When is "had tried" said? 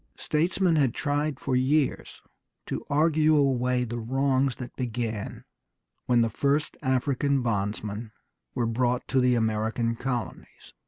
0.77-1.39